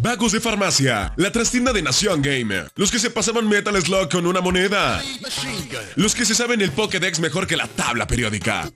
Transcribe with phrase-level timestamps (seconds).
[0.00, 2.70] Vagos de Farmacia, la trastienda de Nación Gamer.
[2.76, 5.02] Los que se pasaban Metal Slug con una moneda.
[5.96, 8.70] Los que se saben el Pokédex mejor que la tabla periódica.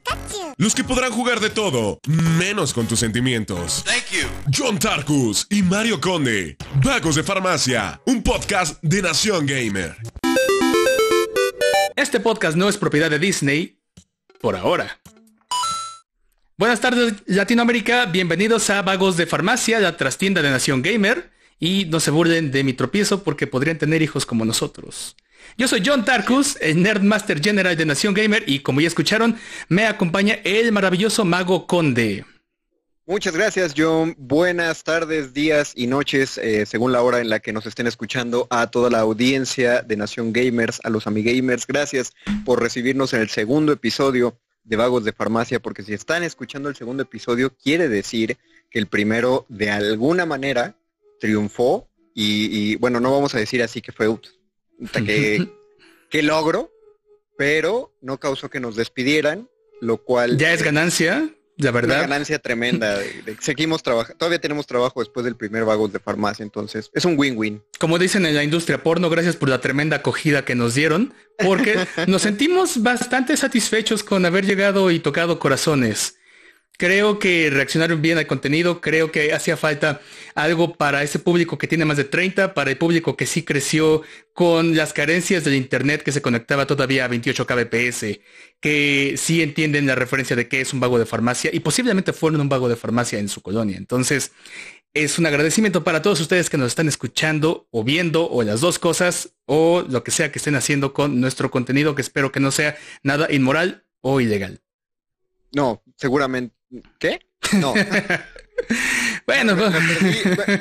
[0.57, 3.85] Los que podrán jugar de todo, menos con tus sentimientos.
[4.53, 6.57] John Tarkus y Mario Conde.
[6.83, 9.97] Vagos de Farmacia, un podcast de Nación Gamer.
[11.95, 13.79] Este podcast no es propiedad de Disney,
[14.41, 14.99] por ahora.
[16.63, 21.29] Buenas tardes Latinoamérica, bienvenidos a Vagos de Farmacia, la trastienda de Nación Gamer.
[21.59, 25.17] Y no se burlen de mi tropiezo porque podrían tener hijos como nosotros.
[25.59, 29.37] Yo soy John Tarkus, el Nerdmaster General de Nación Gamer y como ya escucharon,
[29.69, 32.25] me acompaña el maravilloso Mago Conde.
[33.07, 37.53] Muchas gracias John, buenas tardes, días y noches, eh, según la hora en la que
[37.53, 42.13] nos estén escuchando, a toda la audiencia de Nación Gamers, a los amigamers, gracias
[42.45, 46.77] por recibirnos en el segundo episodio de Vagos de Farmacia, porque si están escuchando el
[46.77, 48.39] segundo episodio, quiere decir
[48.71, 50.77] que el primero de alguna manera
[51.21, 54.07] triunfó y, bueno, no vamos a decir así que fue
[54.93, 55.49] que,
[56.11, 56.71] que logro,
[57.37, 59.49] pero no causó que nos despidieran,
[59.81, 60.37] lo cual...
[60.37, 61.35] Ya es ganancia.
[61.63, 61.99] La verdad.
[61.99, 62.99] Una ganancia tremenda.
[63.41, 64.19] seguimos trabajando.
[64.19, 67.63] Todavía tenemos trabajo después del primer vagos de farmacia, entonces es un win-win.
[67.79, 71.87] Como dicen en la industria porno, gracias por la tremenda acogida que nos dieron, porque
[72.07, 76.17] nos sentimos bastante satisfechos con haber llegado y tocado corazones.
[76.83, 80.01] Creo que reaccionaron bien al contenido, creo que hacía falta
[80.35, 84.03] algo para ese público que tiene más de 30, para el público que sí creció
[84.33, 88.19] con las carencias del Internet que se conectaba todavía a 28 kbps,
[88.59, 92.41] que sí entienden la referencia de que es un vago de farmacia y posiblemente fueron
[92.41, 93.77] un vago de farmacia en su colonia.
[93.77, 94.33] Entonces,
[94.93, 98.81] es un agradecimiento para todos ustedes que nos están escuchando o viendo o las dos
[98.81, 102.51] cosas o lo que sea que estén haciendo con nuestro contenido, que espero que no
[102.51, 104.61] sea nada inmoral o ilegal.
[105.53, 106.57] No, seguramente
[106.99, 107.21] ¿Qué?
[107.59, 107.75] No.
[109.27, 109.57] bueno,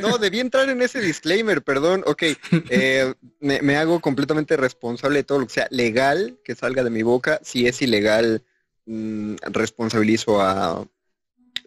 [0.01, 2.03] no, debí entrar en ese disclaimer, perdón.
[2.05, 2.23] Ok,
[2.69, 7.03] eh, me, hago completamente responsable de todo lo que sea legal que salga de mi
[7.03, 7.39] boca.
[7.43, 8.43] Si es ilegal,
[8.85, 10.85] mm, responsabilizo a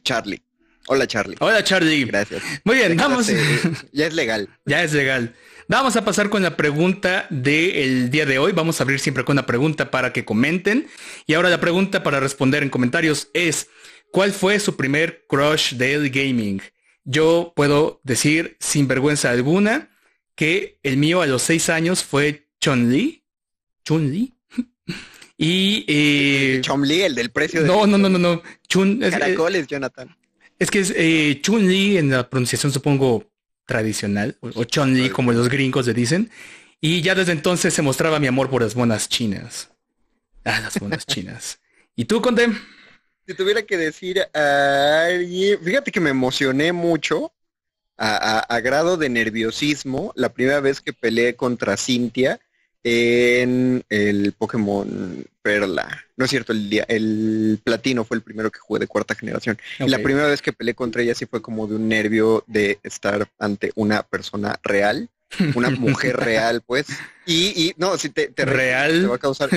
[0.03, 0.43] Charlie.
[0.87, 1.37] Hola Charlie.
[1.41, 2.05] Hola Charlie.
[2.05, 2.43] Gracias.
[2.65, 3.29] Muy bien, vamos.
[3.93, 4.49] ya es legal.
[4.67, 5.35] Ya es legal.
[5.67, 8.53] Vamos a pasar con la pregunta del día de hoy.
[8.53, 10.89] Vamos a abrir siempre con una pregunta para que comenten.
[11.27, 13.69] Y ahora la pregunta para responder en comentarios es,
[14.15, 16.63] ¿Cuál fue su primer crush del gaming?
[17.03, 19.91] Yo puedo decir sin vergüenza alguna
[20.37, 23.25] que el mío a los seis años fue Chun-Li.
[23.85, 24.33] Chun-Li.
[25.37, 25.85] y...
[25.89, 27.67] Eh, Chun-Li, el del precio de...
[27.67, 28.41] No, no, no, no, no.
[28.69, 30.17] Chun, es, Caracoles, Jonathan.
[30.61, 33.29] Es que es eh, Chun-Li en la pronunciación supongo
[33.67, 36.31] tradicional, o, Chun-Li como los gringos le dicen.
[36.81, 39.73] Y ya desde entonces se mostraba mi amor por las monas chinas.
[40.45, 41.59] Ah, las monas chinas.
[41.97, 42.53] ¿Y tú, Conde?
[43.27, 47.33] Si tuviera que decir a alguien, fíjate que me emocioné mucho
[47.97, 52.41] a, grado de nerviosismo la primera vez que peleé contra Cintia
[52.83, 56.05] en el Pokémon Perla.
[56.17, 59.59] No es cierto, el, día, el platino fue el primero que jugué de cuarta generación.
[59.79, 62.79] Y la primera vez que peleé contra ella sí fue como de un nervio de
[62.83, 65.09] estar ante una persona real,
[65.55, 66.87] una mujer real, pues.
[67.25, 69.49] Y, y no, si te, te, real te va a causar.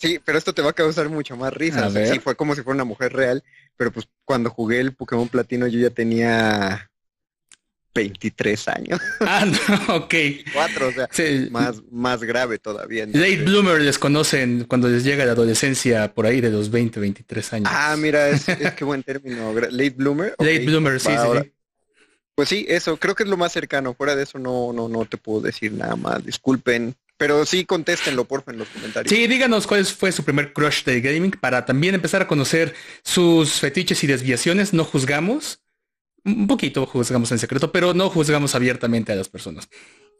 [0.00, 1.90] Sí, pero esto te va a causar mucho más risa.
[1.90, 3.44] sí, fue como si fuera una mujer real,
[3.76, 6.90] pero pues cuando jugué el Pokémon Platino yo ya tenía
[7.94, 9.00] 23 años.
[9.20, 10.14] Ah, no, ok.
[10.52, 11.08] Cuatro, o sea,
[11.50, 13.06] más, más grave todavía.
[13.06, 17.52] Late Bloomer les conocen cuando les llega la adolescencia por ahí de los 20, 23
[17.52, 17.68] años.
[17.70, 19.52] Ah, mira, es, es que buen término.
[19.52, 20.34] Late Bloomer.
[20.38, 21.52] Late Bloomer, sí, sí,
[22.34, 23.92] Pues sí, eso, creo que es lo más cercano.
[23.92, 26.24] Fuera de eso no, no, no te puedo decir nada más.
[26.24, 29.14] Disculpen, pero sí contéstenlo, porfa, en los comentarios.
[29.14, 33.60] Sí, díganos cuál fue su primer crush de gaming para también empezar a conocer sus
[33.60, 34.72] fetiches y desviaciones.
[34.72, 35.60] No juzgamos.
[36.24, 39.68] Un poquito juzgamos en secreto, pero no juzgamos abiertamente a las personas.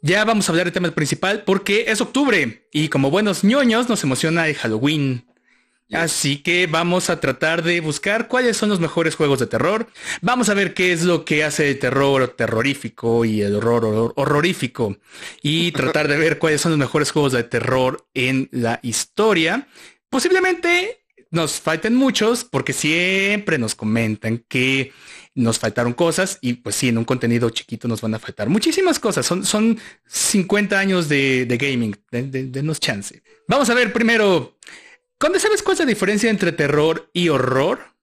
[0.02, 4.04] Ya vamos a hablar del tema principal porque es octubre y como buenos ñoños nos
[4.04, 5.24] emociona el Halloween.
[5.92, 9.88] Así que vamos a tratar de buscar cuáles son los mejores juegos de terror.
[10.20, 14.96] Vamos a ver qué es lo que hace el terror terrorífico y el horror, horrorífico.
[15.42, 19.66] Y tratar de ver cuáles son los mejores juegos de terror en la historia.
[20.08, 21.00] Posiblemente
[21.30, 24.92] nos falten muchos porque siempre nos comentan que
[25.34, 28.98] nos faltaron cosas y pues sí, en un contenido chiquito nos van a faltar muchísimas
[28.98, 29.26] cosas.
[29.26, 31.96] Son, son 50 años de, gaming.
[32.10, 33.22] Denos chance.
[33.46, 34.56] Vamos a ver primero
[35.20, 37.94] ¿Cuándo sabes cuál es la diferencia entre terror y horror?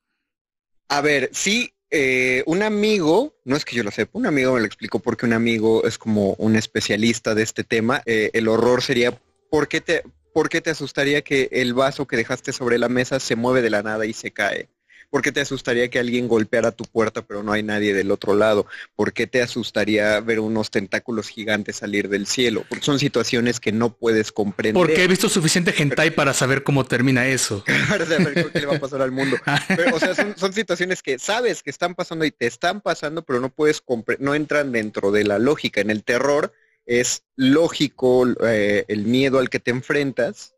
[0.87, 4.59] A ver, sí, eh, un amigo, no es que yo lo sepa, un amigo me
[4.59, 8.03] lo explicó porque un amigo es como un especialista de este tema.
[8.05, 9.19] Eh, el horror sería,
[9.49, 13.19] ¿por qué, te, ¿por qué te asustaría que el vaso que dejaste sobre la mesa
[13.19, 14.69] se mueve de la nada y se cae?
[15.09, 18.35] ¿Por qué te asustaría que alguien golpeara tu puerta pero no hay nadie del otro
[18.35, 18.65] lado?
[18.95, 22.65] ¿Por qué te asustaría ver unos tentáculos gigantes salir del cielo?
[22.67, 24.73] Porque son situaciones que no puedes comprender.
[24.73, 27.63] Porque he visto suficiente hentai para saber cómo termina eso.
[27.89, 29.37] para saber qué le va a pasar al mundo.
[29.93, 33.49] o sea, son, situaciones que sabes que están pasando y te están pasando, pero no
[33.49, 33.81] puedes
[34.19, 35.79] no entran dentro de la lógica.
[35.79, 36.53] En el terror
[36.85, 40.56] es lógico eh, el miedo al que te enfrentas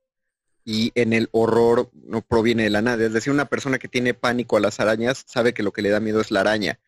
[0.66, 3.06] y en el horror no proviene de la nada.
[3.06, 5.90] Es decir, una persona que tiene pánico a las arañas sabe que lo que le
[5.90, 6.80] da miedo es la araña.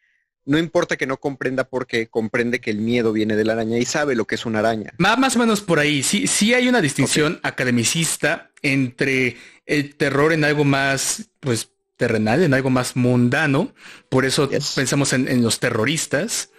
[0.44, 3.78] No importa que no comprenda por qué, comprende que el miedo viene de la araña
[3.78, 4.94] y sabe lo que es una araña.
[4.98, 6.02] Más, o menos por ahí.
[6.02, 12.56] Sí, sí hay una distinción academicista entre el terror en algo más, pues, terrenal, en
[12.56, 13.74] algo más mundano.
[14.10, 16.50] Por eso pensamos en los terroristas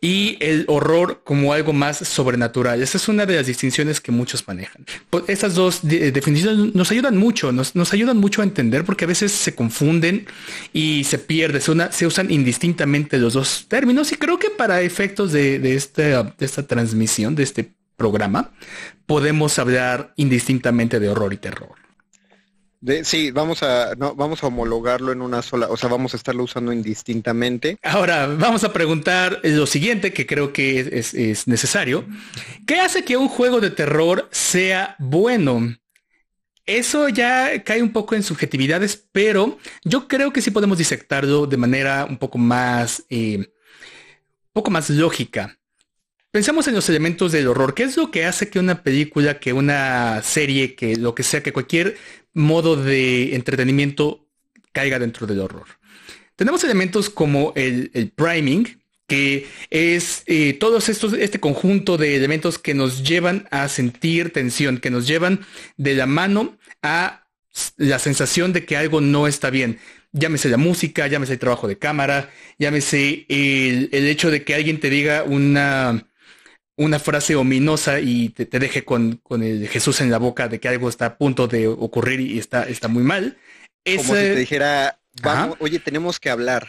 [0.00, 2.82] y el horror como algo más sobrenatural.
[2.82, 4.84] Esa es una de las distinciones que muchos manejan.
[5.10, 9.08] Pues, estas dos eh, definiciones nos ayudan mucho, nos, ayudan mucho a entender porque a
[9.08, 10.26] veces se confunden
[10.72, 15.58] y se pierde, se, usan indistintamente los dos términos y creo que para efectos de,
[15.58, 18.52] de esta transmisión, de este programa,
[19.06, 21.87] podemos hablar indistintamente de horror y terror
[23.02, 26.44] sí, vamos a, no, vamos a homologarlo en una sola, o sea, vamos a estarlo
[26.44, 27.78] usando indistintamente.
[27.82, 32.04] Ahora, vamos a preguntar lo siguiente, que creo que es, es necesario.
[32.66, 35.76] ¿Qué hace que un juego de terror sea bueno?
[36.68, 41.56] Eso ya cae un poco en subjetividades, pero yo creo que sí podemos disectarlo de
[41.56, 45.58] manera un poco más, eh, un poco más lógica.
[46.30, 47.72] Pensamos en los elementos del horror.
[47.72, 51.42] ¿Qué es lo que hace que una película, que una serie, que lo que sea,
[51.42, 51.96] que cualquier
[52.38, 54.26] modo de entretenimiento
[54.72, 55.66] caiga dentro del horror.
[56.36, 62.74] Tenemos elementos como el, priming, que es eh, todos estos, este conjunto de elementos que
[62.74, 65.40] nos llevan a sentir tensión, que nos llevan
[65.76, 67.26] de la mano a
[67.76, 69.78] la sensación de que algo no está bien.
[70.12, 74.90] Llámese la música, llámese el trabajo de cámara, llámese el hecho de que alguien te
[74.90, 76.07] diga una,
[76.78, 80.88] una frase ominosa y te, deje con, el Jesús en la boca de que algo
[80.88, 83.36] está a punto de ocurrir y está, está muy mal.
[83.84, 86.68] Como si te dijera, vamos, oye, tenemos que hablar.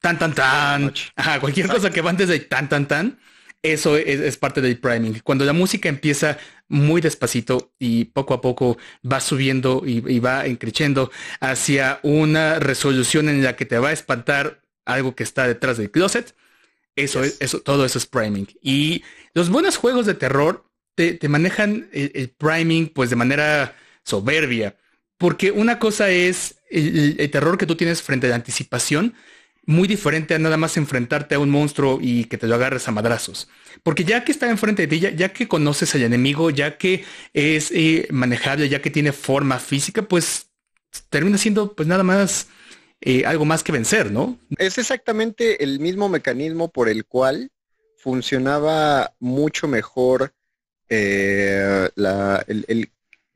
[0.00, 0.92] Tan, tan, tan.
[1.14, 3.18] Ajá, cualquier cosa que va antes de tan, tan, tan.
[3.62, 5.20] Eso es, parte del priming.
[5.20, 6.36] Cuando la música empieza
[6.68, 8.76] muy despacito y poco a poco
[9.10, 14.60] va subiendo y, va increciendo hacia una resolución en la que te va a espantar
[14.84, 16.34] algo que está detrás del closet,
[16.96, 18.46] eso es, eso, todo eso es priming.
[18.62, 19.02] Y
[19.34, 20.64] los buenos juegos de terror
[20.94, 24.76] te, manejan el, priming pues de manera soberbia.
[25.18, 29.14] Porque una cosa es el, terror que tú tienes frente a la anticipación,
[29.66, 32.92] muy diferente a nada más enfrentarte a un monstruo y que te lo agarres a
[32.92, 33.48] madrazos.
[33.82, 37.70] Porque ya que está enfrente de ti, ya, que conoces al enemigo, ya que es
[37.72, 40.48] eh, manejable, ya que tiene forma física, pues
[41.08, 42.48] termina siendo pues nada más
[43.06, 44.38] eh, algo más que vencer, ¿no?
[44.56, 47.50] Es exactamente el mismo mecanismo por el cual
[47.98, 50.32] funcionaba mucho mejor
[50.88, 52.90] eh, el,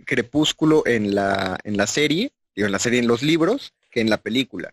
[0.06, 4.08] crepúsculo en la, en la serie, digo, en la serie en los libros, que en
[4.08, 4.72] la película.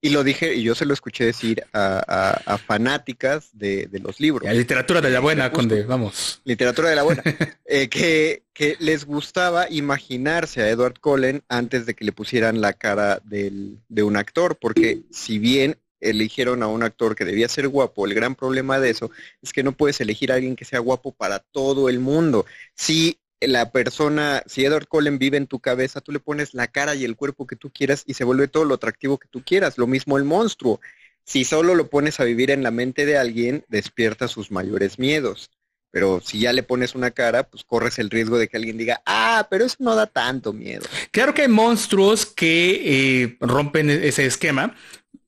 [0.00, 4.46] Y lo dije, y yo se lo escuché decir a, fanáticas de, los libros.
[4.46, 6.40] La literatura de la buena, Conde, vamos.
[6.44, 7.22] Literatura de la buena.
[7.68, 12.74] Eh, que, que, les gustaba imaginarse a Edward Cullen antes de que le pusieran la
[12.74, 17.66] cara del, de un actor, porque si bien eligieron a un actor que debía ser
[17.68, 19.10] guapo, el gran problema de eso
[19.42, 22.46] es que no puedes elegir a alguien que sea guapo para todo el mundo.
[22.74, 26.94] Si la persona, si Edward Cullen vive en tu cabeza, tú le pones la cara
[26.94, 29.78] y el cuerpo que tú quieras y se vuelve todo lo atractivo que tú quieras.
[29.78, 30.80] Lo mismo el monstruo.
[31.24, 35.50] Si solo lo pones a vivir en la mente de alguien, despierta sus mayores miedos.
[35.90, 39.02] Pero si ya le pones una cara, pues corres el riesgo de que alguien diga,
[39.06, 40.84] ah, pero eso no da tanto miedo.
[41.10, 44.76] Claro que hay monstruos que eh, rompen ese esquema,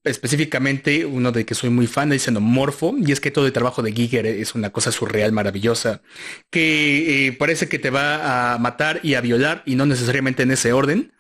[0.05, 3.83] específicamente uno de que soy muy fan es Xenomorfo, y es que todo el trabajo
[3.83, 6.03] de Giger es una cosa surreal, maravillosa,
[6.51, 10.53] que eh, parece que te va a matar y a violar, y no necesariamente en
[10.53, 11.13] ese orden.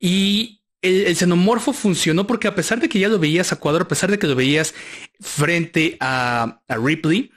[0.00, 3.88] Y el, xenomorfo funcionó porque a pesar de que ya lo veías a cuadro, a
[3.88, 4.74] pesar de que lo veías
[5.20, 7.32] frente a, Ripley,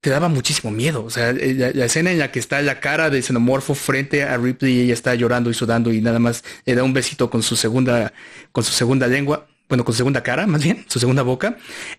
[0.00, 1.04] te daba muchísimo miedo.
[1.04, 4.36] O sea, la, la, escena en la que está la cara del xenomorfo frente a
[4.36, 7.42] Ripley y ella está llorando y sudando y nada más le da un besito con
[7.42, 8.12] su segunda,
[8.52, 11.58] con su segunda lengua bueno, con segunda cara, más bien, su segunda boca,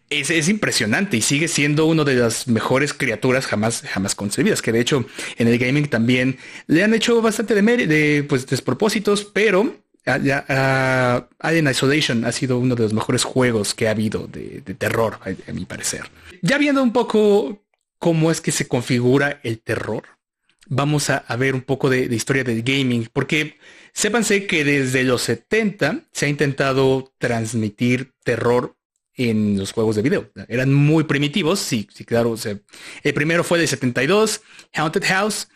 [0.10, 4.72] es, es, impresionante y sigue siendo una de las mejores criaturas jamás, jamás concebidas, que
[4.72, 5.06] de hecho
[5.38, 11.68] en el gaming también le han hecho bastante de, de pues, despropósitos, pero ya, Alien
[11.70, 15.50] Isolation ha sido uno de los mejores juegos que ha habido de, de terror, a,
[15.50, 16.10] a mi parecer.
[16.42, 17.64] Ya viendo un poco
[18.00, 20.04] cómo es que se configura el terror,
[20.70, 23.58] vamos a, ver un poco de, historia del gaming, porque
[24.00, 28.78] sépanse que desde los 70 se ha intentado transmitir terror
[29.14, 30.32] en los juegos de video.
[30.48, 32.36] Eran muy primitivos, sí, sí, claro.
[33.04, 34.42] el primero fue de 72,
[34.74, 35.50] Haunted House,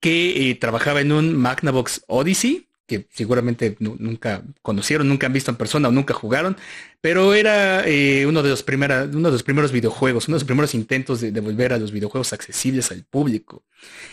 [0.00, 5.56] que eh, trabajaba en un Magnavox Odyssey, que seguramente nunca conocieron, nunca han visto en
[5.56, 6.56] persona o nunca jugaron,
[7.00, 10.74] pero era eh, uno, de los uno de los primeros videojuegos, uno de los primeros
[10.74, 13.64] intentos de, volver a los videojuegos accesibles al público.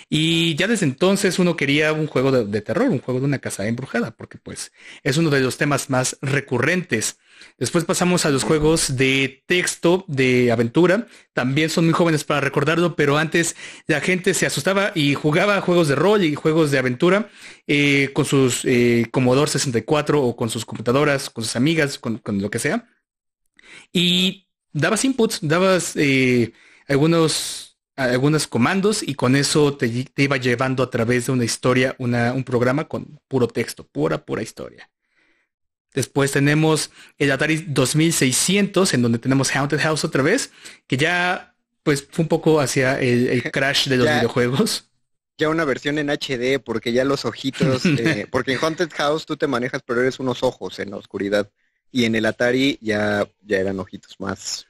[0.09, 3.67] Y ya desde entonces uno quería un juego de terror, un juego de una casa
[3.67, 4.71] embrujada, porque pues
[5.03, 7.17] es uno de los temas más recurrentes
[7.57, 11.07] Después pasamos a los juegos de texto, de aventura.
[11.33, 13.55] También son muy jóvenes para recordarlo, pero antes
[13.87, 17.29] la gente se asustaba y jugaba juegos de rol y juegos de aventura
[17.67, 22.49] eh, con sus eh, Commodore 64 o con sus computadoras, con sus amigas, con, lo
[22.49, 22.87] que sea.
[23.93, 26.53] Y dabas inputs, dabas eh,
[26.87, 32.43] algunos, algunos comandos y con eso te, iba llevando a través de una historia, un
[32.43, 34.90] programa con puro texto, pura, pura historia.
[35.93, 40.51] Después tenemos el Atari 2600, en donde tenemos Haunted House otra vez,
[40.87, 44.87] que ya pues fue un poco hacia el, crash de los videojuegos.
[45.37, 49.37] Ya una versión en HD, porque ya los ojitos, eh, porque en Haunted House tú
[49.37, 51.49] te manejas, pero eres unos ojos en la oscuridad.
[51.91, 54.67] Y en el Atari ya, ya eran ojitos más,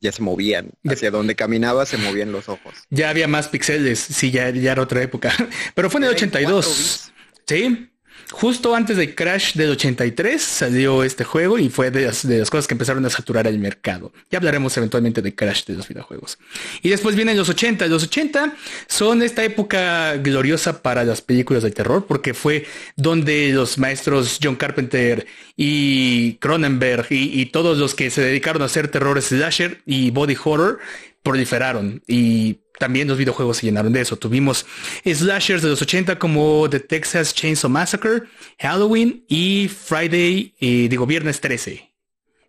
[0.00, 0.70] ya se movían.
[0.84, 2.74] Hacia donde caminaba se movían los ojos.
[2.90, 5.32] Ya había más píxeles, sí, ya, ya era otra época.
[5.74, 7.12] Pero fue en el 82.
[7.46, 7.90] Sí,
[8.36, 12.74] Justo antes del crash del 83 salió este juego y fue de las, cosas que
[12.74, 14.12] empezaron a saturar el mercado.
[14.28, 16.38] Ya hablaremos eventualmente del crash de los videojuegos.
[16.82, 17.86] Y después vienen los 80.
[17.86, 18.56] Los 80
[18.88, 24.56] son esta época gloriosa para las películas de terror porque fue donde los maestros John
[24.56, 30.10] Carpenter y Cronenberg y, y todos los que se dedicaron a hacer terror slasher y
[30.10, 30.80] body horror
[31.24, 34.16] proliferaron y también los videojuegos se llenaron de eso.
[34.16, 34.66] Tuvimos
[35.04, 38.22] slashers de los 80 como The Texas Chainsaw Massacre,
[38.60, 41.90] Halloween y Friday, eh, digo, viernes 13.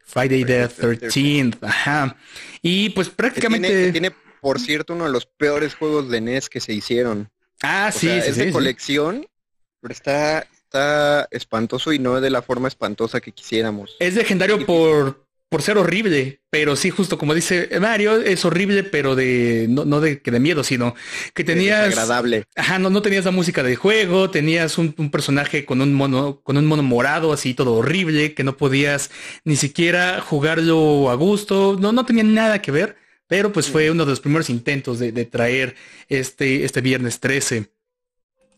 [0.03, 1.57] Friday the 13th.
[1.61, 2.17] Ajá.
[2.61, 3.91] Y pues prácticamente...
[3.91, 7.31] Tiene, por cierto, uno de los peores juegos de NES que se hicieron.
[7.61, 9.25] Ah, sí, sí, Es de colección,
[9.81, 13.95] pero está, está espantoso y no de la forma espantosa que quisiéramos.
[13.99, 15.24] Es legendario por
[15.55, 20.01] por ser horrible, pero sí, justo como dice Mario, es horrible, pero de no, no
[20.01, 20.95] de que de miedo, sino
[21.33, 22.43] que tenías agradable.
[22.57, 26.57] Ajá, no, no tenías la música de juego, tenías un, personaje con un mono, con
[26.57, 29.11] un mono morado, así todo horrible, que no podías
[29.45, 32.97] ni siquiera jugarlo a gusto, no, no tenía nada que ver,
[33.27, 35.77] pero pues fue uno de los primeros intentos de, traer
[36.09, 37.71] este, este viernes 13.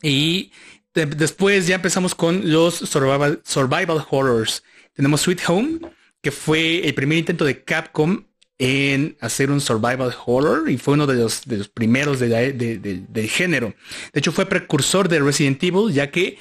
[0.02, 0.52] Y
[0.96, 4.64] después ya empezamos con los survival, survival horrors.
[4.96, 5.80] Tenemos Sweet Home,
[6.28, 8.26] que fue el primer intento de Capcom
[8.60, 13.74] en hacer un survival horror y fue uno de los, de primeros del género.
[14.12, 16.38] De hecho, fue precursor de Resident Evil, ya que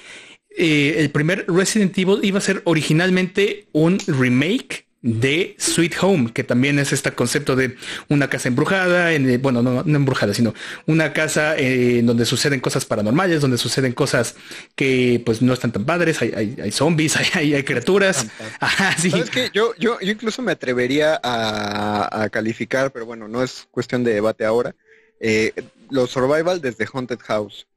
[0.59, 6.43] eh, el primer Resident Evil iba a ser originalmente un remake de Sweet Home, que
[6.43, 7.77] también es este concepto de
[8.09, 10.53] una casa embrujada, en, eh, bueno, no, embrujada, sino
[10.87, 14.35] una casa eh, en donde suceden cosas paranormales, donde suceden cosas
[14.75, 18.27] que pues no están tan padres, hay, hay, zombies, hay, hay, criaturas.
[18.59, 19.13] Ajá, sí.
[19.55, 24.45] Yo, yo, yo incluso me atrevería a, calificar, pero bueno, no es cuestión de debate
[24.45, 24.75] ahora,
[25.21, 25.53] eh,
[25.89, 27.69] los survival desde Haunted House.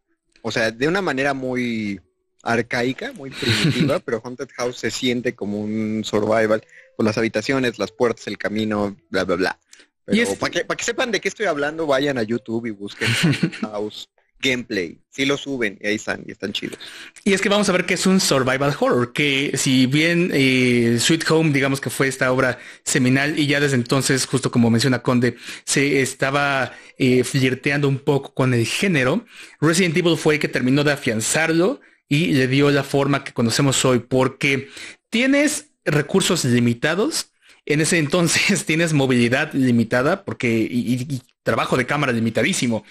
[0.41, 2.01] O sea, de una manera muy
[2.41, 6.63] arcaica, muy primitiva, pero Haunted House se siente como un survival
[7.00, 9.60] con las habitaciones, las puertas, el camino, bla, bla, bla.
[10.03, 13.08] Pero para que, que sepan de qué estoy hablando, vayan a YouTube y busquen
[13.62, 14.10] House
[14.41, 15.00] gameplay.
[15.10, 16.77] Sí lo suben y ahí están, y están chidos.
[17.24, 20.98] Y es que vamos a ver que es un survival horror, que si bien eh,
[21.00, 25.01] Sweet Home, digamos que fue esta obra seminal y ya desde entonces, justo como menciona
[25.01, 29.25] Conde, se estaba eh, flirteando un poco con el género,
[29.62, 31.79] Resident Evil fue el que terminó de afianzarlo
[32.10, 34.68] y le dio la forma que conocemos hoy, porque
[35.10, 37.31] tienes recursos limitados.
[37.65, 42.84] En ese entonces tienes movilidad limitada porque y, trabajo de cámara limitadísimo.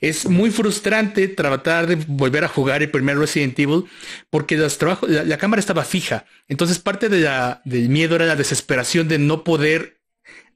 [0.00, 3.84] Es muy frustrante tratar de volver a jugar el primer Resident Evil
[4.28, 6.26] porque los trabajos, la, cámara estaba fija.
[6.48, 10.00] Entonces parte de la, del miedo era la desesperación de no poder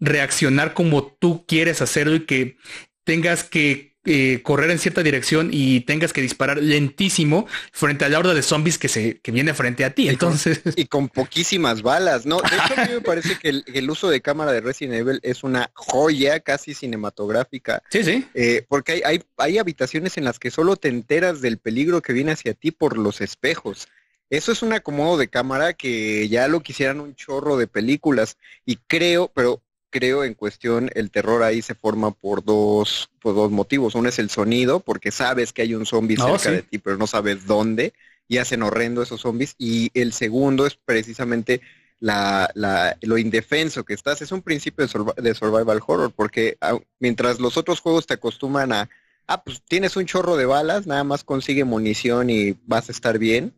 [0.01, 2.59] reaccionar como tú quieres hacerlo y que
[3.05, 8.19] tengas que eh, correr en cierta dirección y tengas que disparar lentísimo frente a la
[8.19, 10.09] horda de zombies que se que viene frente a ti.
[10.09, 10.63] Entonces.
[10.77, 12.41] Y con, poquísimas balas, ¿no?
[12.41, 15.43] De hecho, a mí me parece que el, uso de cámara de Resident Evil es
[15.45, 17.83] una joya casi cinematográfica.
[17.91, 18.27] Sí, sí.
[18.35, 22.13] Eh, porque hay, hay, hay habitaciones en las que solo te enteras del peligro que
[22.13, 23.89] viene hacia ti por los espejos.
[24.29, 28.77] Eso es un acomodo de cámara que ya lo quisieran un chorro de películas y
[28.77, 29.63] creo, pero
[29.97, 33.95] creo en cuestión, el terror ahí se forma por dos, por dos motivos.
[33.95, 37.07] Uno es el sonido, porque sabes que hay un zombie cerca de ti, pero no
[37.07, 37.95] sabes dónde,
[38.29, 39.55] y hacen horrendo esos zombies.
[39.57, 41.63] Y el segundo es precisamente
[41.99, 44.21] la, la, lo indefenso que estás.
[44.21, 46.59] Es un principio de, de survival horror, porque
[46.99, 48.91] mientras los otros juegos te acostumbran a,
[49.27, 53.19] ah, pues tienes un chorro de balas, nada más consigue munición y vas a estar
[53.19, 53.55] bien.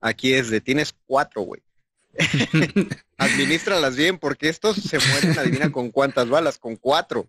[0.00, 1.62] Aquí es de, tienes cuatro, güey.
[3.18, 7.28] Administralas bien, porque estos se mueren, adivina con cuántas balas, con cuatro.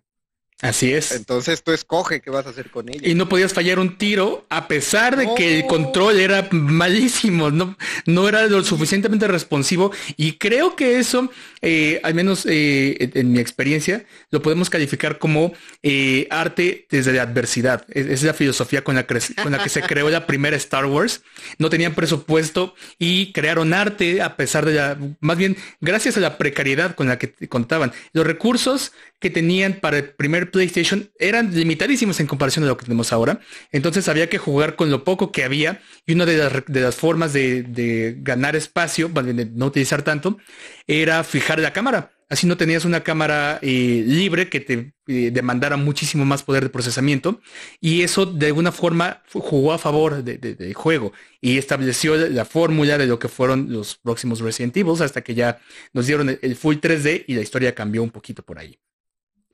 [0.62, 1.10] Así es.
[1.10, 3.00] Entonces tú escoge qué vas a hacer con ella.
[3.02, 7.76] Y no podías fallar un tiro a pesar de que el control era malísimo, no,
[8.06, 9.90] no era lo suficientemente responsivo.
[10.16, 15.52] Y creo que eso, eh, al menos eh, en mi experiencia, lo podemos calificar como
[15.82, 17.84] eh, arte desde la adversidad.
[17.88, 21.22] Es, la filosofía con la, con la que se creó la primera Star Wars.
[21.58, 26.38] No tenían presupuesto y crearon arte a pesar de la, más bien gracias a la
[26.38, 27.92] precariedad con la que contaban.
[28.12, 28.92] Los recursos
[29.22, 33.40] que tenían para el primer PlayStation eran limitadísimos en comparación a lo que tenemos ahora.
[33.72, 36.36] Entonces había que jugar con lo poco que había y una de
[36.80, 40.38] las, formas de, ganar espacio, de no utilizar tanto,
[40.86, 42.12] era fijar la cámara.
[42.32, 46.70] Así no tenías una cámara eh, libre que te eh, demandara muchísimo más poder de
[46.70, 47.42] procesamiento.
[47.78, 53.06] Y eso de alguna forma jugó a favor del juego y estableció la fórmula de
[53.06, 55.60] lo que fueron los próximos Resident Evil hasta que ya
[55.92, 58.78] nos dieron el full 3D y la historia cambió un poquito por ahí.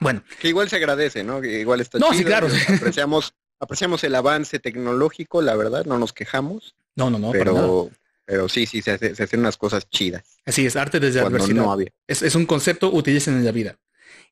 [0.01, 0.23] Bueno.
[0.41, 1.41] Que igual se agradece, ¿no?
[1.41, 2.49] Que igual está No, sí, claro.
[2.69, 6.75] Apreciamos, apreciamos el avance tecnológico, la verdad, no nos quejamos.
[6.95, 7.33] No, no, no.
[7.33, 7.91] Pero,
[8.25, 10.23] pero sí, sí, se, hacen unas cosas chidas.
[10.45, 11.63] Así es, arte desde la adversidad.
[11.63, 11.77] No
[12.07, 13.79] Es, es, un concepto, utilicen en la vida.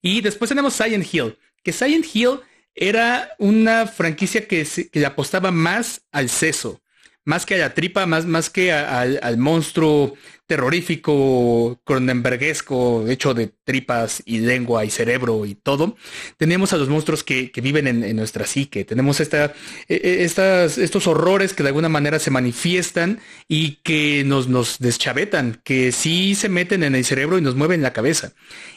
[0.02, 2.40] Y después tenemos Silent Hill, que Silent Hill
[2.75, 6.80] era una franquicia que, que apostaba más al seso
[7.26, 10.14] más que a la tripa, más, más que al monstruo
[10.47, 15.97] terrorífico, cronenberguesco, hecho de tripas y lengua y cerebro y todo,
[16.37, 18.85] tenemos a los monstruos que, viven en, nuestra psique.
[18.85, 19.47] Tenemos esta,
[19.88, 23.18] e, e, estas, estos horrores que de alguna manera se manifiestan
[23.49, 27.83] y que nos, nos deschavetan, que sí se meten en el cerebro y nos mueven
[27.83, 28.33] la cabeza.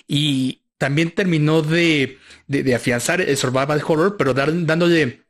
[0.08, 2.18] Y también terminó de,
[2.76, 5.29] afianzar el survival horror, pero dándole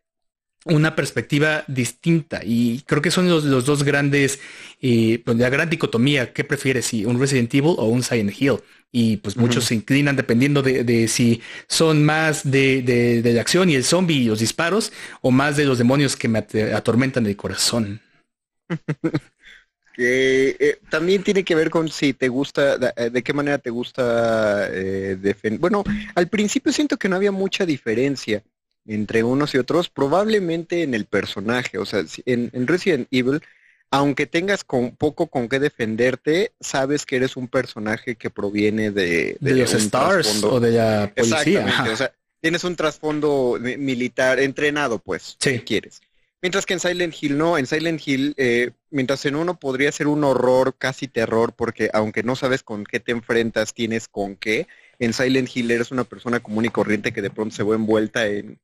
[0.65, 4.39] una perspectiva distinta y creo que son los, dos grandes,
[4.81, 6.85] eh, pues, la gran dicotomía, ¿qué prefieres?
[6.85, 8.57] Si un Resident Evil o un Silent Hill.
[8.91, 13.75] Y pues muchos se inclinan dependiendo de, si son más de, de, la acción y
[13.75, 14.91] el zombie y los disparos
[15.21, 16.39] o más de los demonios que me
[16.73, 18.01] atormentan el corazón.
[20.01, 24.69] Eh, también tiene que ver con si te gusta, de, eh, qué manera te gusta
[24.69, 25.59] defender.
[25.59, 25.83] Bueno,
[26.15, 28.41] al principio siento que no había mucha diferencia
[28.85, 31.77] entre unos y otros, probablemente en el personaje.
[31.77, 33.41] O sea, en, Resident Evil,
[33.91, 39.37] aunque tengas con, poco con qué defenderte, sabes que eres un personaje que proviene de,
[39.39, 41.41] de, los Stars o de la policía.
[41.41, 46.01] Exactamente, o sea, tienes un trasfondo militar entrenado, pues, si quieres.
[46.41, 50.07] Mientras que en Silent Hill no, en Silent Hill, eh, mientras en uno podría ser
[50.07, 54.67] un horror, casi terror, porque aunque no sabes con qué te enfrentas, tienes con qué.
[54.99, 58.25] En Silent Hill eres una persona común y corriente que de pronto se ve envuelta
[58.25, 58.57] en,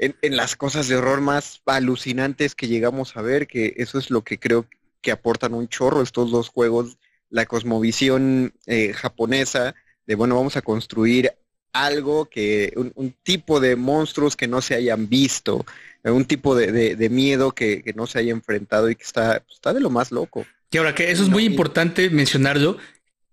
[0.00, 4.22] en, las cosas de horror más alucinantes que llegamos a ver, que eso es lo
[4.22, 4.66] que creo
[5.02, 9.74] que aportan un chorro estos dos juegos, la cosmovisión eh, japonesa,
[10.06, 11.32] de bueno, vamos a construir
[11.72, 15.64] algo que, un, tipo de monstruos que no se hayan visto,
[16.02, 19.80] eh, un tipo de, miedo que, no se haya enfrentado y que está, está de
[19.80, 20.46] lo más loco.
[20.72, 22.78] Y ahora que eso es muy importante mencionarlo,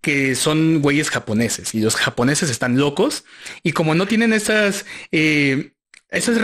[0.02, 3.24] que son güeyes japoneses y los japoneses están locos
[3.64, 5.72] y como no tienen esas eh,
[6.10, 6.38] esas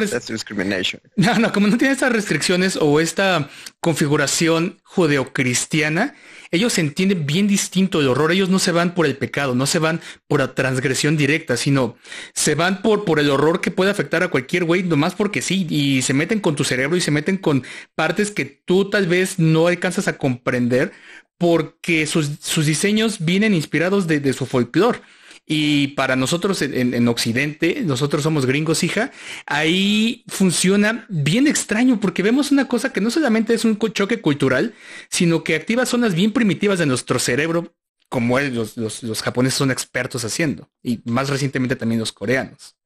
[1.17, 3.49] No, no, como no tiene estas restricciones o esta
[3.81, 6.15] configuración judeocristiana,
[6.51, 8.33] ellos entienden bien distinto el horror.
[8.33, 11.97] Ellos no se van por el pecado, no se van por la transgresión directa, sino
[12.35, 15.67] se van por, por el horror que puede afectar a cualquier güey, nomás porque sí,
[15.71, 19.39] y se meten con tu cerebro y se meten con partes que tú tal vez
[19.39, 20.93] no alcanzas a comprender
[21.39, 25.01] porque sus, sus diseños vienen inspirados de, de su folclore.
[25.47, 29.13] Y para nosotros en, Occidente, nosotros somos gringos, hija,
[29.45, 34.75] ahí funciona bien extraño porque vemos una cosa que no solamente es un choque cultural,
[35.11, 37.75] sino que activa zonas bien primitivas de nuestro cerebro,
[38.09, 40.71] como los, los, japoneses son expertos haciendo.
[40.83, 42.77] Y más recientemente también los coreanos.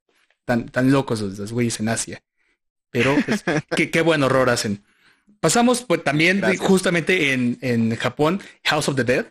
[0.45, 2.23] Tan, tan locos los, güeyes en Asia.
[2.91, 3.45] Pero pues,
[3.77, 4.83] qué, qué buen horror hacen.
[5.39, 9.27] Pasamos pues también justamente en, en Japón, House of the Dead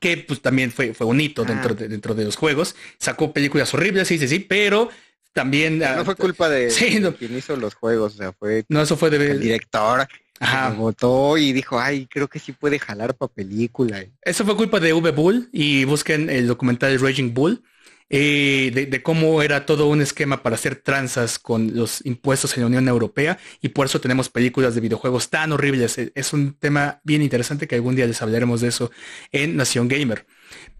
[0.00, 2.74] que pues también fue, fue un hito dentro, de, dentro de los juegos.
[2.98, 4.88] Sacó películas horribles, sí, sí, sí, pero
[5.32, 5.78] también...
[5.78, 6.68] no ah, fue culpa de,
[7.18, 8.64] quien hizo los juegos, o sea, fue...
[8.68, 9.30] No, eso fue de...
[9.30, 10.06] El director.
[10.40, 10.70] Ajá.
[10.70, 14.04] votó y dijo, ay, creo que sí puede jalar para película.
[14.22, 17.62] Eso fue culpa de V Bull y busquen el documental Raging Bull.
[18.14, 22.66] Eh, de, cómo era todo un esquema para hacer tranzas con los impuestos en la
[22.66, 25.96] Unión Europea y por eso tenemos películas de videojuegos tan horribles.
[25.96, 28.90] E, es un tema bien interesante que algún día les hablaremos de eso
[29.32, 30.26] en Nación Gamer.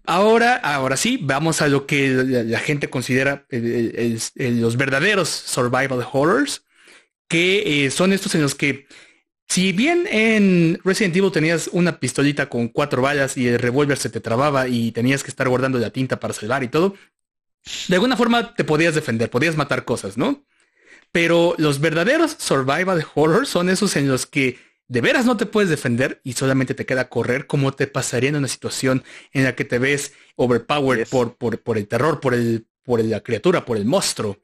[0.05, 6.67] Ahora, ahora sí, vamos a lo que la, gente considera los verdaderos survival horrors,
[7.29, 8.87] que eh, son estos en los que
[9.49, 14.11] si bien en Resident Evil tenías una pistolita con cuatro balas y el revólver se
[14.11, 16.95] te trababa y tenías que estar guardando la tinta para salvar y todo,
[17.89, 20.45] de alguna forma te podías defender, podías matar cosas, ¿no?
[21.13, 25.71] Pero los verdaderos survival horror son esos en los que de veras no te puedes
[25.71, 29.65] defender y solamente te queda correr como te pasaría en una situación en la que
[29.65, 33.85] te ves overpowered por, por, por, el terror, por, el, por la criatura, por el
[33.85, 34.39] monstruo.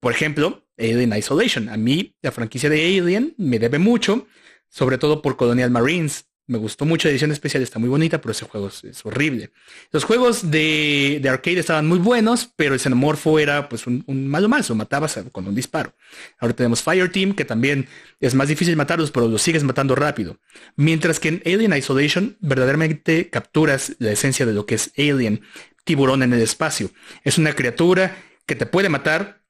[0.00, 1.68] Por ejemplo, Alien Isolation.
[1.68, 4.26] A mí la franquicia de Alien me debe mucho,
[4.68, 6.26] sobre todo por Colonial Marines.
[6.48, 9.50] Me gustó mucho la edición especial, está muy bonita, pero ese juego es, horrible.
[9.90, 14.68] Los juegos de, arcade estaban muy buenos, pero el xenomorfo era pues un, malo más,
[14.68, 15.94] lo matabas con un disparo.
[16.38, 17.88] Ahora tenemos Fireteam, que también
[18.20, 20.38] es más difícil matarlos, pero los sigues matando rápido.
[20.76, 25.42] Mientras que en Alien Isolation verdaderamente capturas la esencia de lo que es Alien,
[25.82, 26.90] tiburón en el espacio.
[27.24, 29.42] Es una criatura que te puede matar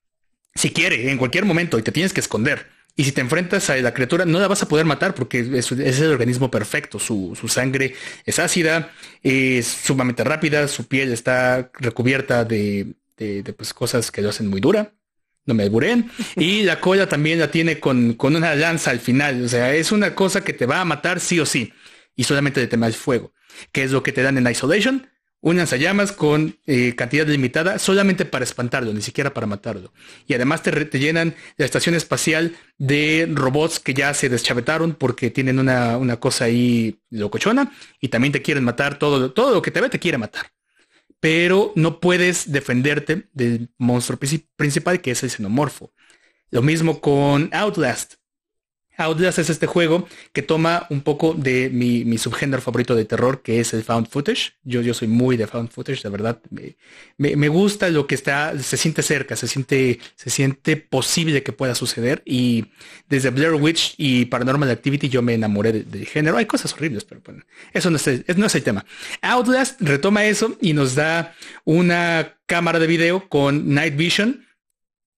[0.55, 2.76] si quiere, en cualquier momento, y te tienes que esconder.
[2.99, 5.71] Y si te enfrentas a la criatura, no la vas a poder matar porque es,
[5.71, 6.99] el organismo perfecto.
[6.99, 8.91] Su, sangre es ácida,
[9.23, 12.95] es sumamente rápida, su piel está recubierta de,
[13.57, 14.95] pues, cosas que lo hacen muy dura.
[15.45, 16.11] No me alburen.
[16.37, 19.45] Y la cola también la tiene con, con, una lanza al final.
[19.45, 21.73] O sea, es una cosa que te va a matar sí o sí.
[22.17, 23.35] Y solamente de tema el fuego.
[23.73, 25.07] Que es lo que te dan en Isolation
[25.41, 29.93] un lanzallamas con eh, cantidad limitada solamente para espantarlo, ni siquiera para matarlo.
[30.27, 35.59] Y además te, llenan la estación espacial de robots que ya se deschavetaron porque tienen
[35.59, 39.89] una, cosa ahí locochona y también te quieren matar, todo, todo lo que te ve
[39.89, 40.47] te quiere matar.
[41.21, 44.19] Pero no puedes defenderte del monstruo
[44.57, 45.93] principal que es el xenomorfo.
[46.51, 48.15] Lo mismo con Outlast.
[48.97, 53.61] Outlast es este juego que toma un poco de mi, subgénero favorito de terror, que
[53.61, 54.55] es el found footage.
[54.63, 56.41] Yo, yo soy muy de found footage, de verdad.
[57.19, 61.75] Me, gusta lo que está, se siente cerca, se siente, se siente posible que pueda
[61.75, 62.23] suceder.
[62.25, 62.67] Y
[63.09, 66.37] desde Blair Witch y Paranormal Activity yo me enamoré del género.
[66.37, 68.85] Hay cosas horribles, pero bueno, eso no es, no es el tema.
[69.23, 74.47] Outlast retoma eso y nos da una cámara de video con Night Vision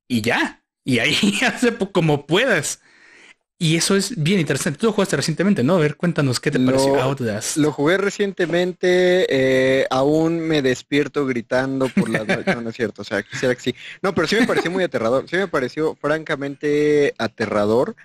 [0.08, 0.62] y ya.
[0.84, 2.80] Y ahí hace como puedas.
[3.60, 4.78] Y eso es bien interesante.
[4.78, 5.74] Tú lo jugaste recientemente, ¿no?
[5.74, 7.56] A ver, cuéntanos qué te pareció Outlast.
[7.56, 12.54] Lo jugué recientemente, eh, aún me despierto gritando por las noches.
[12.54, 13.74] No, no es cierto, o sea, quisiera que sí.
[14.00, 15.28] No, pero sí me pareció muy aterrador.
[15.28, 17.96] Sí me pareció francamente aterrador.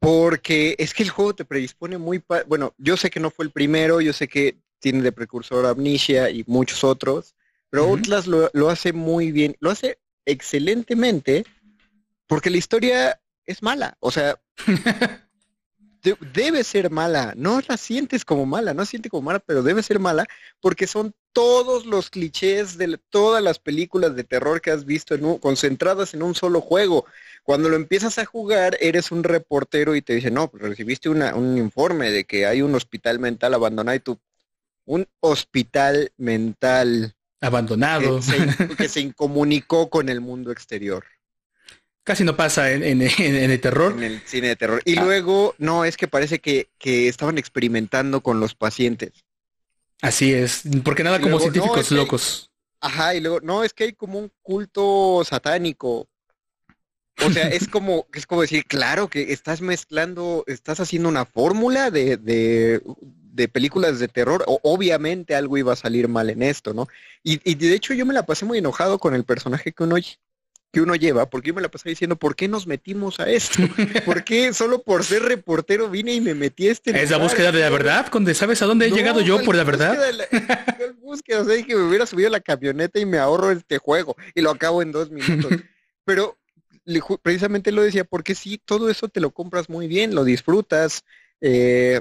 [0.00, 2.20] Porque es que el juego te predispone muy...
[2.48, 6.28] Bueno, yo sé que no fue el primero, yo sé que tiene de precursor Amnesia
[6.28, 7.36] y muchos otros,
[7.70, 11.44] pero Outlast lo, lo hace muy bien, lo hace excelentemente,
[12.26, 13.96] porque la historia es mala.
[14.00, 14.40] O sea,
[16.34, 17.34] debe ser mala.
[17.36, 20.26] No la sientes como mala, no siente como mala, pero debe ser mala
[20.60, 25.38] porque son todos los clichés de todas las películas de terror que has visto en
[25.38, 27.06] concentradas en un solo juego.
[27.42, 31.56] Cuando lo empiezas a jugar, eres un reportero y te dice, no, pues recibiste un
[31.56, 34.18] informe de que hay un hospital mental abandonado y tú,
[34.84, 38.20] un hospital mental abandonado
[38.76, 41.04] que se incomunicó con el mundo exterior.
[42.04, 43.92] Casi no pasa en, el terror.
[43.92, 44.82] En el cine de terror.
[44.84, 45.04] Y ah.
[45.04, 49.24] luego, no, es que parece que, estaban experimentando con los pacientes.
[50.00, 52.50] Así es, porque nada como científicos locos.
[52.80, 56.08] ajá, y luego, no, es que hay como un culto satánico.
[57.24, 61.92] O sea, es como, es como decir, claro que estás mezclando, estás haciendo una fórmula
[61.92, 64.42] de, de, de películas de terror.
[64.48, 66.88] O, obviamente algo iba a salir mal en esto, ¿no?
[67.22, 69.94] Y, y de hecho yo me la pasé muy enojado con el personaje que uno
[70.72, 73.58] que uno lleva, porque yo me la pasé diciendo, ¿por qué nos metimos a esto?
[74.06, 77.52] ¿Por qué solo por ser reportero vine y me metí a este Es la búsqueda
[77.52, 79.98] de la verdad, donde sabes a dónde he llegado yo por la verdad.
[80.12, 80.26] La,
[80.98, 84.40] búsqueda, o sea, que me hubiera subido la camioneta y me ahorro este juego y
[84.40, 85.52] lo acabo en dos minutos.
[86.04, 86.38] Pero
[87.20, 91.04] precisamente lo decía, porque sí, todo eso te lo compras muy bien, lo disfrutas,
[91.42, 92.00] eh,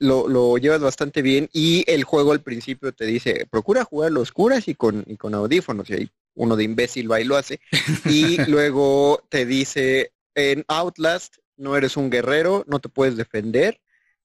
[0.00, 4.22] lo, lo, llevas bastante bien y el juego al principio te dice, procura jugar los
[4.22, 7.60] oscuras y con, y con audífonos y ahí uno de imbécil va y lo hace.
[8.06, 13.80] Y luego te dice, en Outlast no eres un guerrero, no te puedes defender.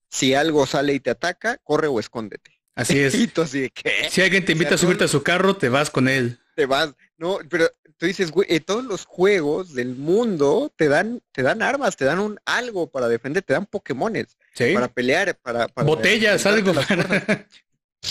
[0.09, 2.51] Si algo sale y te ataca, corre o escóndete.
[2.75, 3.15] Así es.
[4.09, 6.39] Si alguien te invita a subirte a su carro, te vas con él.
[6.55, 6.93] Te vas.
[7.17, 11.61] No, pero tú dices, güey, en todos los juegos del mundo te dan, te dan
[11.61, 14.37] armas, te dan un algo para defender, te dan Pokémones
[14.73, 16.73] para pelear, para, botellas, algo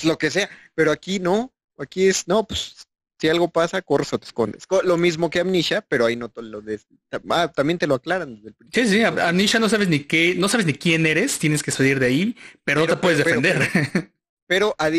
[0.02, 0.50] lo que sea.
[0.74, 2.86] Pero aquí no, aquí es, no, pues
[3.24, 4.64] Si algo pasa, corres o te escondes.
[4.82, 6.86] Lo mismo que Amnesia, pero ahí no lo des...
[7.30, 8.84] ah, también te lo aclaran desde el principio.
[8.84, 12.00] Sí, sí, Amnesia no sabes ni qué, no sabes ni quién eres, tienes que salir
[12.00, 13.62] de ahí, pero, no te puedes defender.
[14.46, 14.90] Pero, a,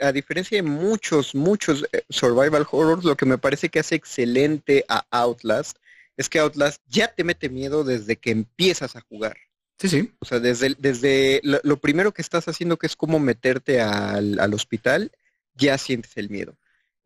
[0.00, 4.84] a, diferencia de muchos, muchos eh, survival horrors, lo que me parece que hace excelente
[4.86, 5.78] a Outlast
[6.16, 9.36] es que Outlast ya te mete miedo desde que empiezas a jugar.
[9.80, 10.12] Sí, sí.
[10.20, 15.10] O sea, desde, desde lo, primero que estás haciendo, que es como meterte al, hospital,
[15.54, 16.56] ya sientes el miedo.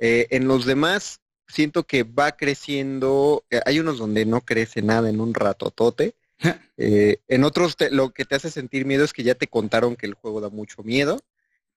[0.04, 3.44] Eh, en los demás, siento que va creciendo.
[3.50, 6.16] Eh, hay unos donde no crece nada en un ratotote.
[6.76, 10.06] Eh, en otros lo que te hace sentir miedo es que ya te contaron que
[10.06, 11.20] el juego da mucho miedo.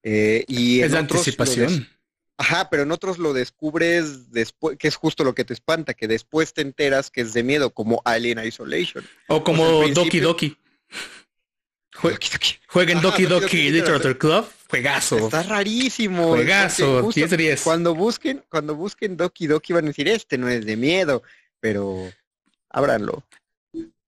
[0.03, 1.87] y es la anticipación.
[2.37, 6.07] Ajá, pero en otros lo descubres después, que es justo lo que te espanta, que
[6.07, 9.07] después te enteras que es de miedo, como Alien Isolation.
[9.27, 10.57] O como Doki Doki.
[12.67, 15.17] Jueguen Doki Doki Literature Club, juegazo.
[15.17, 16.29] Está rarísimo.
[16.29, 17.61] Juegazo, 10 10.
[17.61, 21.23] Cuando busquen, cuando busquen Doki Doki van a decir, este no es de miedo,
[21.59, 22.11] pero
[22.69, 23.23] ábranlo.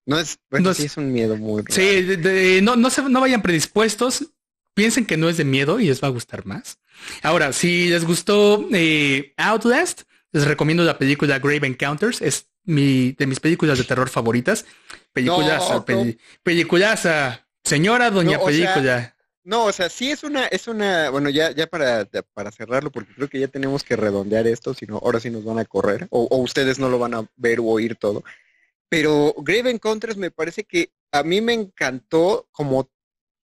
[0.06, 1.74] No es, bueno, sí es un miedo muy raro.
[1.74, 4.26] Sí, no, no, se, no vayan predispuestos,
[4.74, 6.80] piensen que no es de miedo y les va a gustar más.
[7.22, 12.22] Ahora, si les gustó eh, Outlast, les recomiendo la película Grave Encounters.
[12.22, 14.66] Es mi, de mis películas de terror favoritas.
[15.12, 15.84] Peliculaza,
[16.44, 17.48] peliculaza.
[17.64, 19.17] Señora doña película.
[19.48, 23.14] No, o sea, sí es una, es una, bueno, ya, ya para, para cerrarlo, porque
[23.14, 26.24] creo que ya tenemos que redondear esto, sino ahora sí nos van a correr, o,
[26.30, 28.24] o ustedes no lo van a ver o oír todo.
[28.90, 32.90] Pero Grave Encounters me parece que a mí me encantó como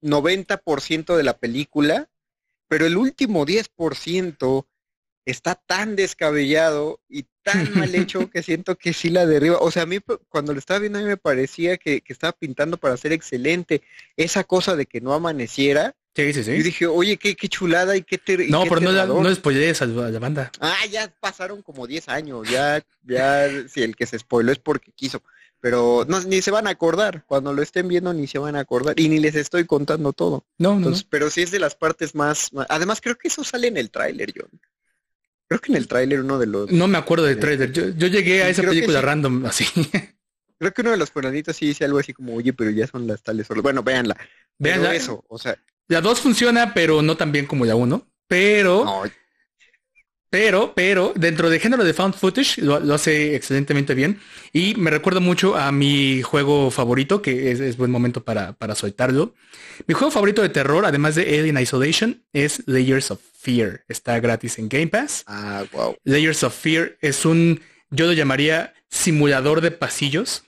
[0.02, 2.10] 90% de la película
[2.74, 4.66] pero el último 10%
[5.28, 9.58] está tan descabellado y tan mal hecho que siento que sí la derriba.
[9.60, 12.78] O sea, a mí cuando lo estaba viendo a mí me parecía que, estaba pintando
[12.78, 13.82] para ser excelente.
[14.18, 15.96] Esa cosa de que no amaneciera.
[16.16, 16.52] Sí, sí, sí.
[16.52, 19.86] Y dije, oye, qué, qué chulada y qué ter No, pero no, no spoilees a
[19.86, 20.52] la banda.
[20.60, 22.50] Ah, ya pasaron como 10 años.
[22.50, 25.22] Ya, ya, si el que se spoiló es porque quiso
[25.64, 28.60] pero no, ni se van a acordar, cuando lo estén viendo ni se van a
[28.60, 30.44] acordar y ni les estoy contando todo.
[30.58, 33.78] No, no, Pero sí es de las partes más, además creo que eso sale en
[33.78, 34.50] el tráiler, John.
[35.54, 36.72] Creo que en el tráiler uno de los...
[36.72, 39.66] No me acuerdo del tráiler, yo, llegué a esa película random así.
[40.58, 43.06] Creo que uno de los cuernaditos sí dice algo así como, oye, pero ya son
[43.06, 43.48] las tales.
[43.62, 44.18] Bueno, véanla.
[44.58, 44.96] Véanla.
[44.96, 45.56] eso, o sea...
[45.90, 48.08] La dos funciona, pero no tan bien como la uno.
[48.26, 49.04] Pero...
[50.34, 54.20] Pero, pero, dentro del género de found footage lo, hace excelentemente bien.
[54.52, 59.36] Y me recuerda mucho a mi juego favorito, que es, buen momento para, para, soltarlo.
[59.86, 63.84] Mi juego favorito de terror, además de Alien Isolation, es Layers of Fear.
[63.88, 65.24] Está gratis en Game Pass.
[65.28, 65.98] Ah, wow.
[66.04, 70.46] Layers of Fear es un, yo lo llamaría simulador de pasillos,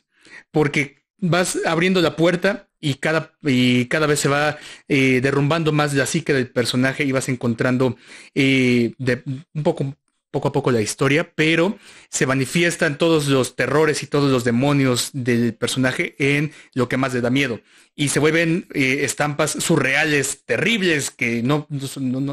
[0.49, 4.57] porque vas abriendo la puerta y cada, y cada vez se va
[4.88, 7.97] eh, derrumbando más la psique del personaje y vas encontrando
[8.33, 9.95] eh, de, un poco
[10.35, 11.77] poco a poco la historia, pero
[12.09, 17.13] se manifiestan todos los terrores y todos los demonios del personaje en lo que más
[17.13, 17.61] le da miedo.
[17.95, 21.69] Y se vuelven eh, estampas surreales, terribles, que no,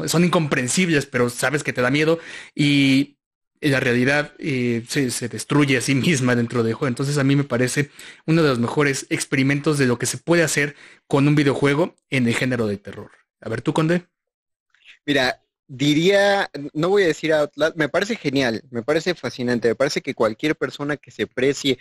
[0.07, 2.19] son incomprensibles, pero sabes que te da miedo.
[2.53, 3.15] Y
[3.69, 6.89] la realidad eh, se, destruye a sí misma dentro del juego.
[6.89, 7.89] Entonces a mí me parece
[8.25, 10.75] uno de los mejores experimentos de lo que se puede hacer
[11.07, 13.11] con un videojuego en el género de terror.
[13.41, 14.05] A ver, tú, Conde.
[15.05, 20.01] Mira, diría, no voy a decir Outlast, me parece genial, me parece fascinante, me parece
[20.01, 21.77] que cualquier persona que se precie,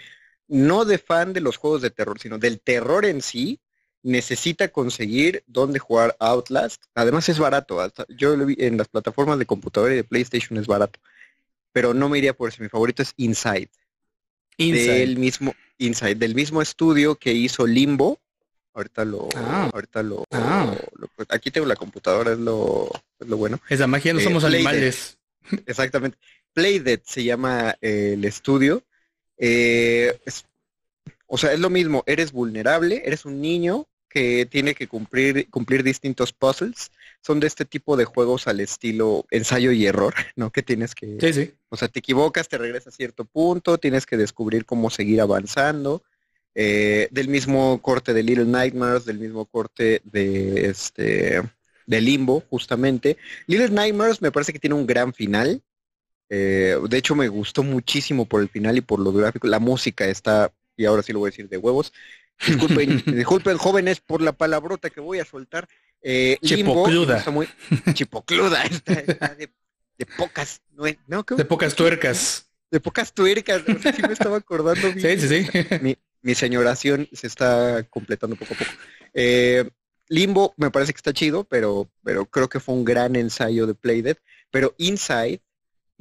[0.49, 3.61] no de fan de los juegos de terror, sino del terror en sí,
[4.03, 6.83] necesita conseguir dónde jugar Outlast.
[6.95, 10.67] Además es barato, yo lo vi en las plataformas de computadora y de PlayStation es
[10.67, 11.01] barato
[11.73, 12.63] pero no me iría por eso.
[12.63, 13.71] Mi favorito es Inside.
[14.57, 14.99] Inside.
[14.99, 18.21] Del mismo, Inside, del mismo estudio que hizo Limbo.
[18.75, 19.71] Ahorita lo, ah.
[19.73, 20.75] ahorita lo, ah.
[21.29, 23.61] aquí tengo la computadora, es lo, es lo bueno.
[23.69, 25.19] Esa magia no eh, somos animales.
[25.67, 26.17] Exactamente.
[26.55, 28.83] Playdead se llama eh, el estudio.
[29.37, 30.19] Eh,
[31.27, 35.83] o sea, es lo mismo, eres vulnerable, eres un niño que tiene que cumplir, cumplir
[35.83, 36.91] distintos puzzles.
[37.23, 40.51] Son de este tipo de juegos al estilo ensayo y error, ¿no?
[40.51, 41.19] Que tienes que...
[41.21, 41.55] Sí, sí.
[41.69, 46.03] O sea, te equivocas, te regresas a cierto punto, tienes que descubrir cómo seguir avanzando.
[46.55, 51.41] Eh, del mismo corte de Little Nightmares, del mismo corte de este
[51.87, 53.17] de Limbo, justamente.
[53.47, 55.63] Little Nightmares me parece que tiene un gran final.
[56.29, 59.47] Eh, de hecho, me gustó muchísimo por el final y por lo gráfico.
[59.47, 61.93] La música está, y ahora sí lo voy a decir de huevos,
[62.47, 65.69] Disculpen, disculpen jóvenes por la palabrota que voy a soltar.
[66.03, 67.25] Eh, chipocluda.
[67.31, 67.49] muy,
[67.95, 70.85] chipocluda, de, pocas, no,
[71.37, 72.49] de pocas tuercas.
[72.71, 74.93] De pocas tuercas, sí me estaba acordando.
[74.93, 75.49] sí, sí, sí.
[75.81, 78.71] Mi, mi, señoración se está completando poco a poco.
[79.15, 79.71] Eh,
[80.09, 83.75] Limbo me parece que está chido, pero, pero creo que fue un gran ensayo de
[83.75, 84.17] Playdead.
[84.51, 85.41] Pero Inside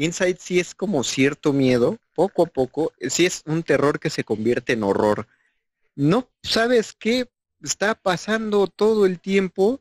[0.01, 4.23] Inside sí es como cierto miedo, poco a poco, sí es un terror que se
[4.23, 5.27] convierte en horror.
[5.95, 7.29] No sabes qué
[7.61, 9.79] está pasando todo el tiempo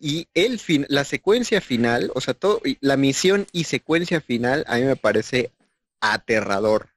[0.00, 4.76] y el fin, la secuencia final, o sea, todo, la misión y secuencia final a
[4.76, 5.52] mí me parece
[6.00, 6.88] aterrador.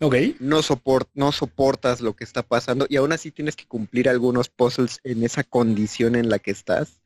[0.00, 0.16] Ok.
[0.40, 4.48] No, soport, no soportas lo que está pasando y aún así tienes que cumplir algunos
[4.48, 7.00] puzzles en esa condición en la que estás.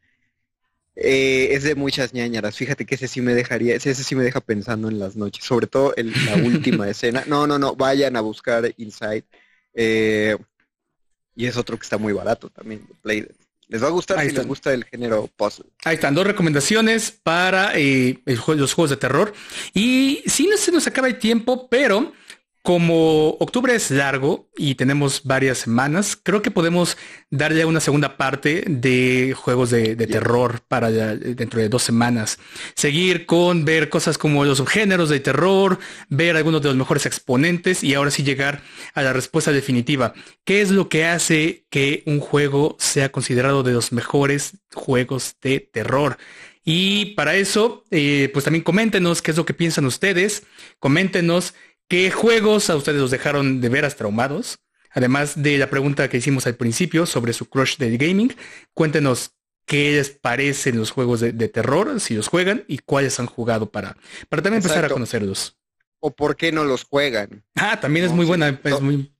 [0.97, 2.57] Eh, es de muchas ñañaras.
[2.57, 5.67] Fíjate que ese sí me dejaría, ese, sí me deja pensando en las noches, sobre
[5.67, 7.25] todo en la última escena.
[7.27, 9.25] No, no, no, vayan a buscar Inside.
[9.73, 10.37] Eh,
[11.37, 13.27] y es otro que está muy barato también, Play.
[13.71, 15.67] Les va a gustar si les gusta el género puzzle.
[15.85, 19.33] Ahí están, dos recomendaciones para eh, los juegos de terror.
[19.73, 22.13] Y sí, no se nos acaba el tiempo, pero
[22.71, 26.97] como octubre es largo y tenemos varias semanas, creo que podemos
[27.29, 32.39] darle una segunda parte de juegos de, terror para dentro de dos semanas.
[32.77, 35.81] Seguir con ver cosas como los subgéneros de terror,
[36.11, 38.63] ver algunos de los mejores exponentes y ahora sí llegar
[38.95, 40.15] a la respuesta definitiva.
[40.45, 45.59] ¿Qué es lo que hace que un juego sea considerado de los mejores juegos de
[45.59, 46.19] terror?
[46.65, 50.45] Y para eso, eh, pues también coméntenos qué es lo que piensan ustedes.
[50.79, 51.55] Coméntenos
[51.91, 54.61] ¿Qué juegos a ustedes los dejaron de veras traumados?
[54.93, 58.33] Además de la pregunta que hicimos al principio sobre su crush de gaming,
[58.75, 59.33] cuéntenos
[59.67, 63.97] qué les parecen los juegos de, terror, si los juegan y cuáles han jugado para,
[64.29, 65.59] para también empezar a conocerlos.
[65.99, 67.43] O por qué no los juegan.
[67.57, 68.61] Ah, también es muy buena.
[68.81, 69.13] muy...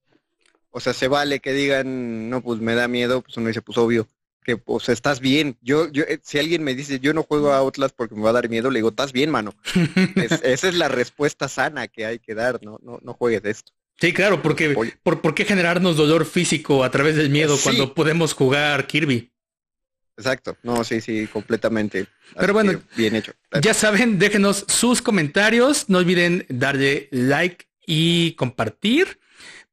[0.71, 3.79] O sea, se vale que digan, no, pues me da miedo, pues uno dice, pues
[3.79, 4.07] obvio
[4.51, 5.57] que pues estás bien.
[5.61, 8.31] Yo, yo, eh, si alguien me dice yo no juego a Outlast porque me va
[8.31, 9.55] a dar miedo, le digo, estás bien, mano.
[10.43, 13.73] esa es la respuesta sana que hay que dar, no, no, no juegues de esto.
[14.01, 18.33] Sí, claro, porque por, por, qué generarnos dolor físico a través del miedo cuando podemos
[18.33, 19.31] jugar Kirby?
[20.17, 22.07] Exacto, no, sí, sí, completamente.
[22.39, 23.33] Pero bueno, bien hecho.
[23.63, 29.19] Ya saben, déjenos sus comentarios, no olviden darle like y compartir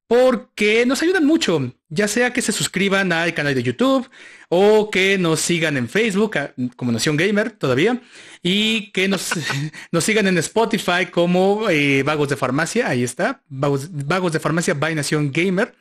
[0.07, 4.09] porque nos ayudan mucho, ya sea que se suscriban al canal de YouTube
[4.47, 6.37] o que nos sigan en Facebook
[6.77, 8.01] como Nación Gamer todavía
[8.41, 9.31] y que nos,
[9.91, 13.91] nos sigan en Spotify como eh, Vagos de Farmacia, ahí está, Vagos,
[14.31, 15.75] de Farmacia by Nación Gamer.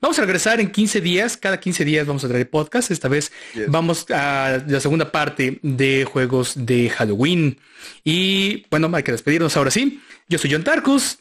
[0.00, 3.32] Vamos a regresar en 15 días, cada 15 días vamos a traer podcast, esta vez
[3.66, 7.58] vamos a la segunda parte de juegos de Halloween
[8.04, 10.00] y bueno, hay que despedirnos ahora sí.
[10.28, 11.18] Yo soy John Tarkus.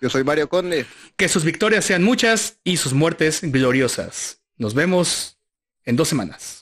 [0.00, 0.86] Yo soy Mario Conde.
[1.16, 4.42] Que sus victorias sean muchas y sus muertes gloriosas.
[4.56, 5.38] Nos vemos
[5.84, 6.59] en dos semanas.